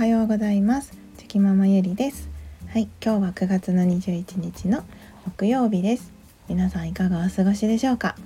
[0.00, 0.94] はようございます。
[1.18, 2.30] チキママゆりです。
[2.68, 4.82] はい今日は9月の21日の
[5.26, 6.10] 木曜日です。
[6.48, 8.16] 皆さんいかがお過ごしでしょうか？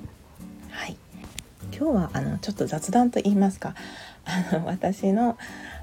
[0.70, 0.96] はい。
[1.76, 3.74] 今日はあのちょっと雑談と言いますか。
[4.24, 5.36] あの私の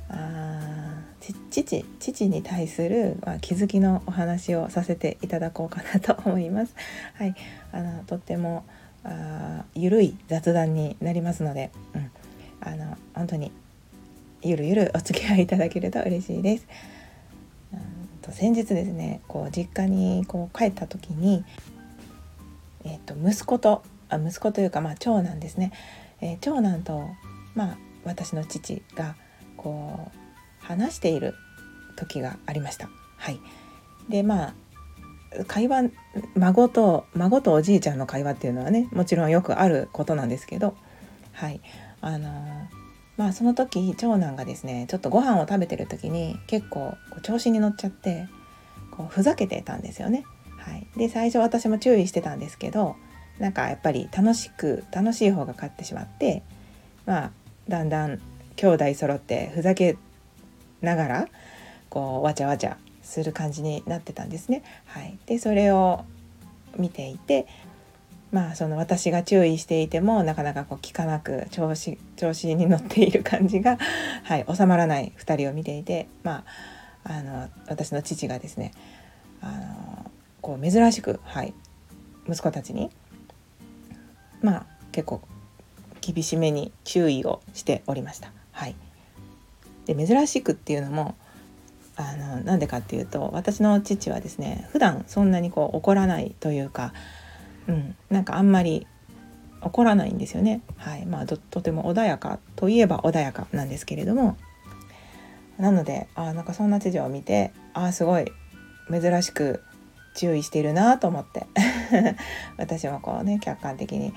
[0.07, 1.01] あ
[1.49, 6.73] 父父に対する、まあ、気づきのお話をさせていただこうかなと思います。
[7.15, 7.35] はい。
[7.73, 8.63] あのとっても
[9.03, 12.11] あゆるい雑談になりますので、うん、
[12.61, 13.51] あの本当に
[14.41, 16.67] ゆるゆるお付き合いいただけると嬉しいです。
[18.21, 21.43] と先日ですねこう実家にこう帰った時に、
[22.85, 25.71] えー、と息子とあ息子というか、まあ、長男ですね、
[26.21, 27.07] えー、長男と、
[27.55, 29.15] まあ、私の父が
[29.57, 31.33] こう話している
[31.97, 32.89] 時がありました。
[33.17, 33.39] はい、
[34.09, 34.53] でまあ
[35.47, 35.91] 会話
[36.35, 40.75] 孫と孫とおじいちゃんの会話っていうのはねもちろんよくあることなんですけど
[41.31, 41.61] はい
[42.01, 42.80] あのー
[43.21, 48.27] まあその時長男がですねちょっとご飯を食べてる時に結構調子に乗っちゃって
[48.89, 50.25] こうふざけてたんですよね。
[50.57, 52.95] はい、で最初私も注意してたんですけど
[53.37, 56.41] なんかやっぱり楽しく楽しい方が勝ってしまって
[57.05, 57.31] まあ
[57.67, 58.19] だんだん
[58.55, 59.97] 兄弟揃ってふざけ
[60.81, 61.27] ながら
[61.91, 64.63] こうわちゃわちゃする感じになってたんですね。
[64.87, 66.05] はい、でそれを
[66.75, 67.45] 見ていて
[68.31, 73.77] まあその私が注意していてもなかなかこう聞かなく調子調子に乗っている感じが、
[74.23, 76.43] はい、収まらない2人を見ていて、ま
[77.03, 78.71] あ、あの私の父がですね
[79.41, 80.11] あの
[80.41, 81.53] こう珍しく、はい、
[82.27, 82.89] 息子たちに
[84.41, 85.21] まあ結構
[85.99, 88.31] 厳しめに注意をしておりました。
[88.51, 88.75] はい、
[89.85, 91.15] で珍しくっていうのも
[91.97, 96.93] あのなんでかっていうと私の父はですね普段そんなにこう怒らないというか
[97.71, 98.85] うん、なんかあんまり
[99.61, 100.61] 怒らないんですよね。
[100.77, 101.05] はい。
[101.05, 104.37] まあ、とても穏やかといえば穏やかなんですけれども。
[105.57, 108.31] なのであなんかそんな知事を見てあすごい
[108.89, 109.61] 珍しく
[110.15, 111.45] 注意しているなと思って。
[112.57, 114.13] 私もこうね客観的に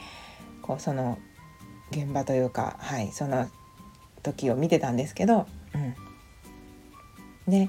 [0.62, 1.18] こうその
[1.90, 3.46] 現場というかはいその
[4.22, 7.68] 時を見てたんですけど、うん、で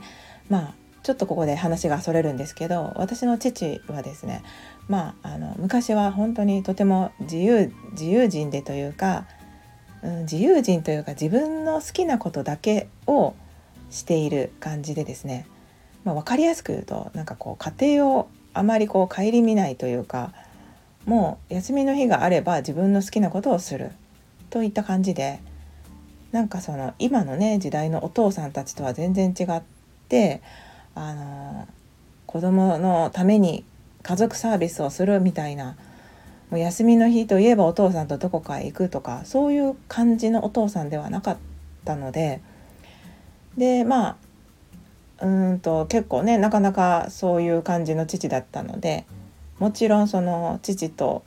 [0.49, 4.41] まあちょっとここで話がそれるんですけど私の父はですね
[4.87, 9.25] まああの昔は本当にとても自由自由人でというか、
[10.03, 13.33] うん、自由人というか自分の好きなことだけを
[13.89, 15.47] している感じでですね、
[16.03, 20.31] まあ、分かりやすく言うとなんかこう家庭をあまりこう顧みないというか
[21.05, 23.91] もう休みの日があれば自分の好きなことをする。
[24.49, 25.39] といった感じで
[26.31, 29.61] なんかその今のね時代のお父さんたちとは全然違っ
[30.07, 30.41] て
[30.93, 31.67] あの
[32.25, 33.65] 子供のために
[34.05, 35.75] 家族サービスをするみたいな。
[36.51, 41.37] もう休みの日といえばお父さんとどこかへ行くとかそういう感じのお父さんではなかっ
[41.83, 42.41] たので。
[43.57, 49.05] でまあうんと結構ねなかなかそういう感じの父だったので
[49.59, 51.23] もちろんその父と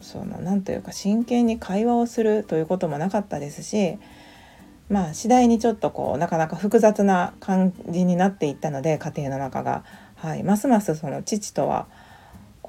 [0.00, 3.96] その何というか真剣に会話をするということもなかったですし
[4.88, 9.84] まあ次第にちょっとこうなかなか複雑な感じになっていったので家庭の中が、
[10.16, 11.86] はい、ますますその父とは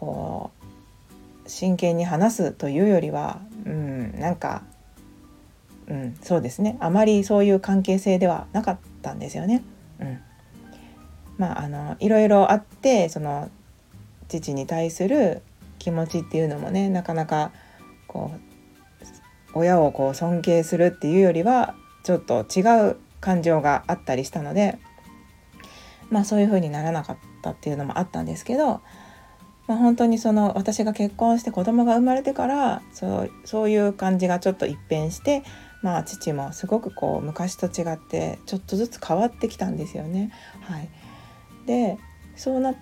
[0.01, 0.49] こ
[1.45, 4.63] う真剣に話すというよりは、うん、なんか、
[5.87, 9.63] うん、そうですねあまりそういう関係性ではなかったんですよね。
[9.99, 10.19] うん、
[11.37, 13.51] まああのいろいろあってその
[14.27, 15.43] 父に対する
[15.77, 17.51] 気持ちっていうのもねなかなか
[18.07, 18.31] こ
[19.53, 24.79] う親をこう尊敬するっていうよりはちょっと違う感情があったりしたので
[26.09, 28.81] まあそういう風にならなかったっていうのもあったんですけど、
[29.71, 35.43] まあ、本当にその私が結婚して子供が生まれてからそうそういう感じがちょっと一変して
[35.81, 40.33] まあ父もすごくこう昔と違ってちょっとずつ変わってきたんですよね。
[40.59, 40.89] はい、
[41.65, 41.97] で
[42.35, 42.75] そうなっ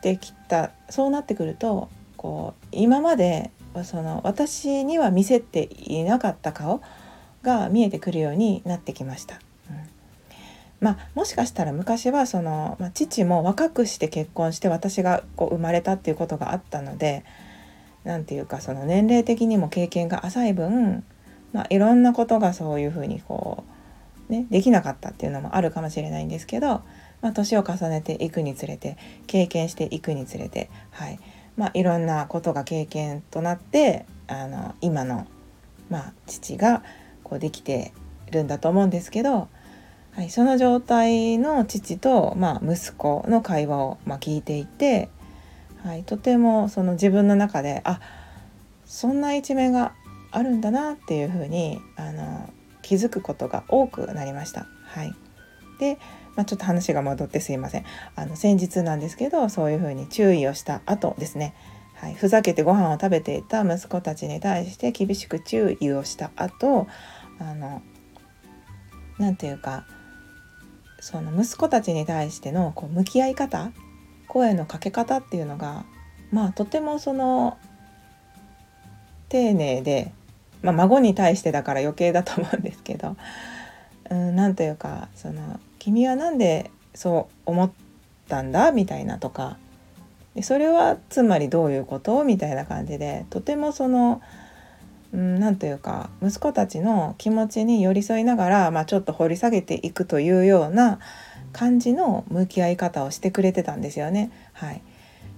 [0.00, 3.50] てきたそうなってくるとこう今まで
[3.82, 6.80] その私には見せていなかった顔
[7.42, 9.40] が見えてくるようになってきました。
[10.84, 17.24] まあ、もしかしたら昔はその、まあ、父も若くして結婚して私がこう生まれたっていうことがあったので
[18.04, 21.02] 何て言うかその年齢的にも経験が浅い分、
[21.54, 23.64] まあ、いろんなことがそういうふうにこ
[24.28, 26.82] う、ね、できなかったっていうのもあるかもしれないんですけど、
[27.22, 31.18] まあ、年を重ねていくにつれて経験していくにつれて、はい。
[31.56, 35.26] まあ、いろんなことが経験となってあの今の、
[35.88, 36.82] まあ、父が
[37.22, 37.94] こうできて
[38.30, 39.48] るんだと思うんですけど、
[40.16, 45.08] はい、その状態の父と、まあ、息子の会話を、まあ、聞いていて、
[45.82, 48.00] はい、とてもその自分の中であ
[48.84, 49.92] そんな一面が
[50.30, 52.48] あるんだなっていうふうにあの
[52.82, 54.66] 気づくことが多くなりました。
[54.84, 55.14] はい。
[55.80, 55.98] で、
[56.36, 57.84] まあ、ちょっと話が戻ってすいません。
[58.14, 61.54] あの先日なんですけどそういうふうに注意をした後ですね。
[61.94, 66.86] はい、ふざけてご飯を食べていた息子たちに対して厳しく注意をした後
[67.38, 67.82] あの
[69.18, 69.86] なんていうか
[71.04, 73.72] その息子たちに対してのこう向き合い方
[74.26, 75.84] 声のかけ方っていうのが
[76.32, 77.58] まあとてもその
[79.28, 80.14] 丁寧で、
[80.62, 83.18] まあ、孫に対してだから余計だと思うんですけど
[84.08, 87.70] うんなんというかその「君は何でそう思っ
[88.26, 89.58] たんだ?」みたいなとか
[90.34, 94.22] でそれはつまりどういうことみたいな感じでとてもその
[95.14, 100.98] 何というか息子たちの気持ちに寄り添いながら、まあ、ちょっと掘り下げていくというような
[101.52, 104.30] 感じの向き合い方をしてくれてたんですよね。
[104.52, 104.82] はい、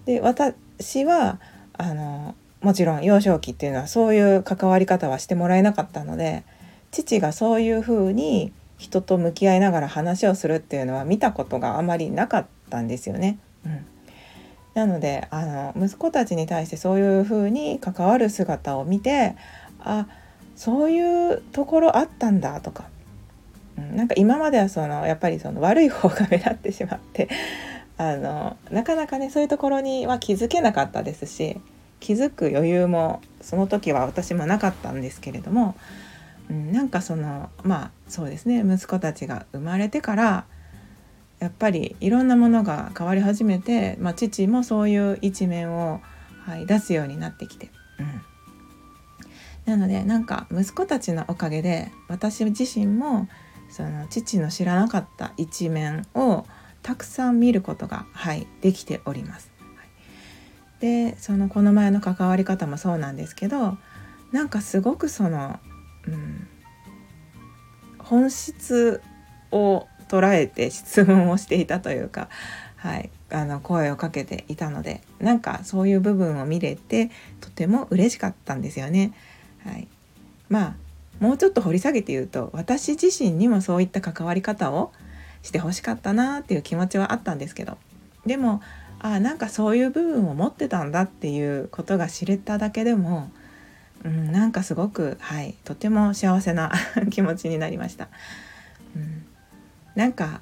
[0.07, 1.39] で私は
[1.75, 6.45] あのもちろん幼少期っていうのはそういう関わり方はしてもらえなかったので
[6.91, 13.39] 父がそういうふうに人と向き合いながら話をするっていうのは見たことがあまりなかったんですよね。
[13.67, 13.87] うん、
[14.75, 19.37] なのであの息子たちに対してそういうふうに関わる姿を見て
[19.87, 20.07] あ
[20.57, 22.89] そういうところあったんだとか、
[23.79, 27.29] うん、なんか今まではそのやっぱりその悪い方が目立ってしまって
[27.99, 31.61] あのなかなかねそういうところには気づけなかったですし
[32.01, 35.77] 気づく余裕もその時は私もなかったんですけれども、
[36.51, 40.45] うん、なんかそのまあそうですね息子たちが生まれてから
[41.39, 46.01] やっぱりいろんなものが変わり始めて、まあ、父もそういう一面を、
[46.47, 47.71] はい、出すようになってきて。
[48.01, 48.36] うん
[49.67, 53.29] なのでなんか息子たちのおかげで私自身も
[53.69, 56.47] その父の知らなかった一面を
[56.83, 59.51] たくさん見ることが、はい、できております。
[59.59, 59.83] は
[60.79, 63.77] い、でそのこの前の関わり方もそうなんですけど
[64.31, 65.59] なんかすごくその、
[66.07, 66.47] うん、
[67.99, 69.03] 本質
[69.51, 72.29] を捉えて質問をしていたというか、
[72.77, 77.11] はい、あの声をかけていたのでなんかそういう部分を見れて
[77.41, 79.13] とても嬉しかったんですよね。
[79.67, 79.89] はい、
[80.49, 80.75] まあ
[81.21, 84.93] もうちょっと掘り下げて言うと私自身にもそういった関わり方を
[85.43, 87.79] してほしかったなっていう気持ちはあったんですけど
[88.27, 88.61] でも
[88.99, 93.31] あなんかそういう部分を持ってたんだっていうことが知れただけでも、
[94.05, 96.73] うん、なんかすごくはいとても幸せな
[97.11, 98.09] 気持ちになりました。
[98.95, 99.25] うん、
[99.95, 100.41] なんか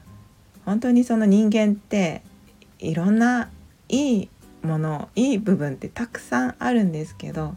[0.64, 2.22] 本当にその人間って
[2.78, 3.48] いろんな
[3.88, 4.28] いい
[4.62, 7.56] ものいい部分ってたくさんあるんですけど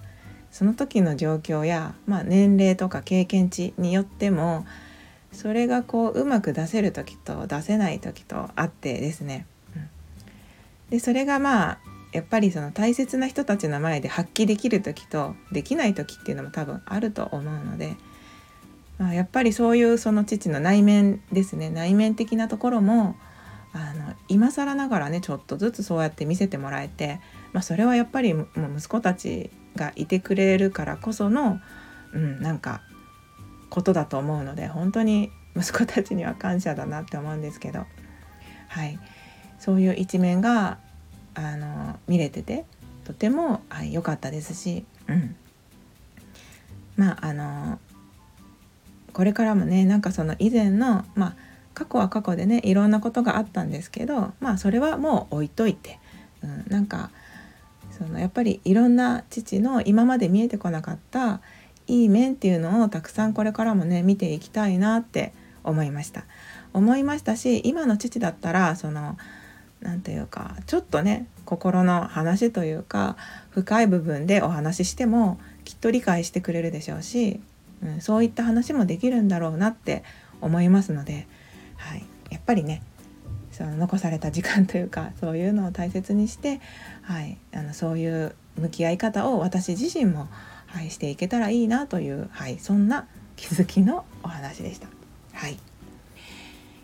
[0.57, 4.65] その時の状況や、まあ、年齢とか経験値によっても
[5.31, 9.45] それがこううまく出せる時と出せない時とあってですね、
[9.75, 9.89] うん、
[10.89, 11.80] でそれがまあ
[12.12, 17.95] やっぱりその大切な人たちの前で発揮できる時とできない時っていうのも多分あると思うので、
[18.98, 21.69] まあ、やっぱりそういうその父の内面ですね。
[21.69, 23.15] 内面的なところも
[23.74, 27.21] あの今更ながらねちょっとずつそうやって見せてもらえて、
[27.54, 31.62] まあ、それはやっぱりもう息子たちがいてくれるからこその、
[32.14, 32.82] うん、なんか
[33.70, 37.86] ことだと思うので本当に息子たちには感謝だなって思うんですけど、
[38.68, 39.00] はい、
[39.60, 40.78] そういう一面が
[41.34, 42.66] あの見れてて
[43.06, 45.36] とても良、はい、かったですし、うん、
[46.98, 47.80] まああの
[49.14, 51.36] これからもねなんかその以前のまあ
[51.74, 56.00] 過去は過去でねいろんなことがあったんですけどまあそれはもう置いといて、
[56.44, 57.12] うん、なんか
[57.97, 61.42] そのやっぱりいろんな父の今まで見えてこなかった
[61.87, 66.25] いい面っていうのをたくさんこれからもね見ていきたいなって思いました。
[66.73, 69.18] 思いましたし今の父だったらその
[69.81, 73.16] 何て言うかちょっとね心の話というか
[73.49, 77.39] 深い部分でお話ししてもきっと理解してくれるでしょうし、
[77.83, 80.04] うん、そういった話もできるんだろうなって
[80.42, 81.27] 思いますので、
[81.77, 82.81] はい、やっぱりね
[83.57, 86.61] その残された時間というか そういうのを大切にして、
[87.02, 90.28] はい、あのそういう向き合い方を私自身も、
[90.68, 94.87] はい、していけたらいいなという、はい、そんな気づきのお話でした。
[95.33, 95.57] はい、い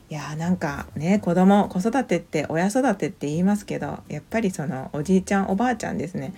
[0.10, 6.34] やーなんかね子供子育てって親育てって言いますけどやっぱりそのおじいちゃんおばあちゃんですね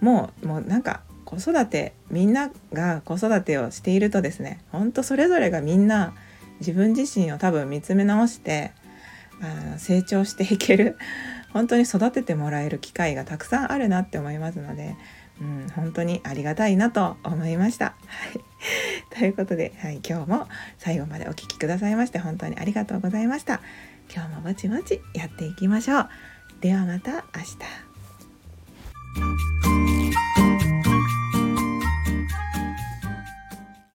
[0.00, 6.12] もうもうなんか子育てみんなが子育てをしているとですねほんとそれぞれがみんな
[6.58, 8.72] 自分自身を多分見つめ直して
[9.42, 10.98] あ成長していける
[11.52, 14.96] 本当に育ててもらえる機会がたくさんあるなって思いますので、
[15.40, 17.86] うん、本当にありがたいなと思いました。
[17.86, 17.94] は
[18.34, 18.40] い、
[19.18, 23.60] ということで、はい、今日も最後までお聴きくださいまして本当にありがとうございました。
[24.12, 26.08] 今日もぼちぼちやっていきましょう。
[26.60, 27.58] ではまた明日。